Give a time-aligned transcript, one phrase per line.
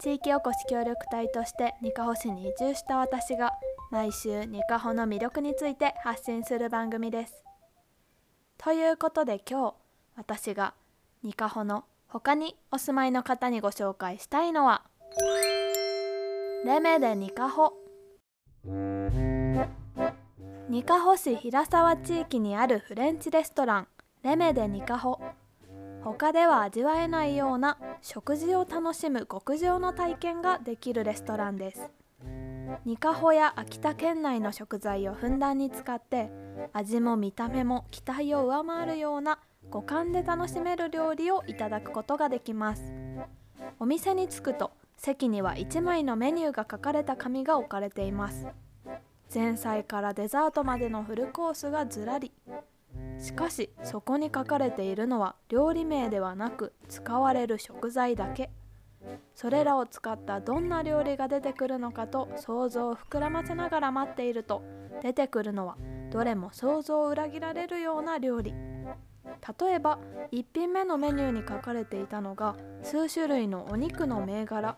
[0.00, 3.52] 地域おこし協力隊としてにかほ市に移住した私が
[3.90, 7.44] 毎週にかほの魅力について発信する番組です。
[8.58, 9.74] ということで今日
[10.16, 10.74] 私が
[11.22, 14.82] にかほの他にお住まいの方にご紹介したいのは
[16.64, 17.74] レメでにかほ
[20.68, 23.88] にかほ市平沢地域にあるフレンチレストラン
[24.22, 25.20] レメでにかほ
[26.04, 31.90] 他では味わえないような食事を楽しむ極上の体験ができるレストランです。
[32.84, 36.30] にかほや秋田県内の食材をふんだんに使って
[36.74, 39.38] 味も見た目も期待を上回るような
[39.70, 42.92] 五感で楽しめる料理をいただくことができます。
[43.80, 48.46] お店に着くと席には1枚のメニューが書かれた紙が置かれています。
[49.34, 52.30] 前菜からデザートまでのフルコースがずらり。
[53.18, 58.50] しかしそこに書かれているのは料理名ではなく使われる食材だけ。
[59.34, 64.62] それらを使ったどんな料理が出てくるのかと想像を膨らませながら待っていると
[65.02, 65.76] 出てくるのは
[66.10, 68.52] どれも想像を裏切られるような料理。
[68.52, 69.98] 例えば
[70.32, 74.76] 1品目のメニューに書かれていたのが数種類のお肉の銘柄。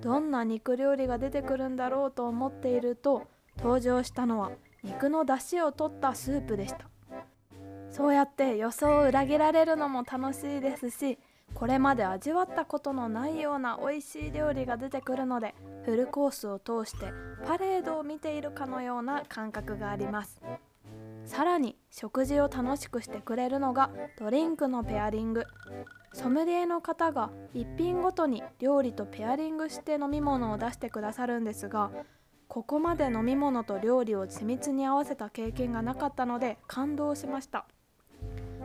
[0.00, 3.26] どんな肉料理が出てくるんだろうと思っていると
[3.58, 4.52] 登場したのは
[4.84, 6.88] 肉の出汁を取ったスープでした。
[7.96, 11.18] そうやって予想を裏切られるのも楽しいですし
[11.54, 15.54] これまで味わったことのないような美味しい料理が出てくるので
[15.86, 17.14] フルコースを通して
[17.46, 20.42] パレードを見ているかのような感覚があります。
[21.24, 25.44] さらに食事を楽しくしてくれるのがドリンクのペアリング。
[26.12, 31.90] ソムリエの方が1品ごとに料理とペアリングして飲み物を出してくださるんですが
[32.48, 37.66] ここまで飲み物と料理を緻密に合わせた経験がなかったので感動しました。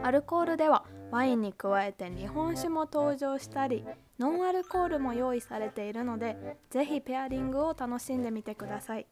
[0.04, 3.86] アルコールではワインに加えて日本酒も登場したり
[4.20, 9.08] ノンアルコールも用意されているのでぜひペアリングを楽しんでみてください。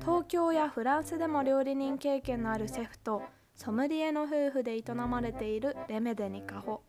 [0.00, 3.22] 東京やフランスでも料理人経験のあるシェフと
[3.56, 6.82] ソムリエの夫婦で営まれているレメデニカホ。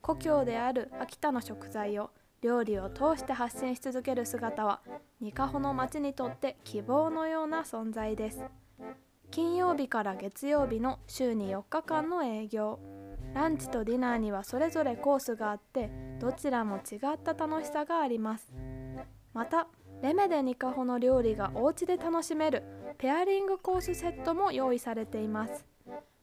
[0.00, 4.80] 故郷である秋田の食材を料理を通して発信し続ける姿は
[5.20, 8.44] ニカホの町にとって希望のような存在です。
[9.32, 12.78] 金曜日から月曜日の週に4日間の営業。
[13.32, 18.52] ランチとディナーにはそれぞれコースがあってどちらも違った楽しさがあります。
[19.32, 19.68] また
[20.02, 22.62] レメデニカホの料理がお家で楽しめる
[22.98, 25.64] ペアリングコースセットも用意されています。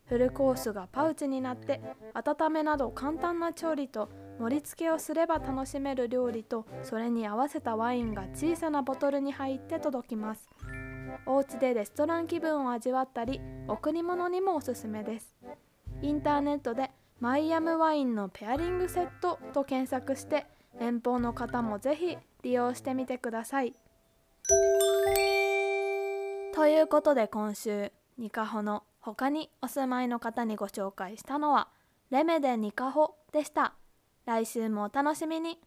[0.05, 1.81] フルコースがパウチになって
[2.13, 4.09] 温めなど簡単な調理と
[4.39, 10.47] 盛り付けをすれば楽しめる料理とそれに合わせたワインが小さなボトルに入って届きます。
[11.25, 15.35] お家でレストラン気分を味わったり贈り物にもおすすめです。
[16.01, 20.45] インターネットでマイアムワインのペアリングセットと検索して
[20.79, 23.73] 遠方の方もぜひ利用してみてください。
[26.53, 31.69] ということで今週ニカホの他にお住まいの方にご紹介したのは
[32.09, 33.73] レメデニカホでした。
[34.25, 35.59] 来週もお楽しみに。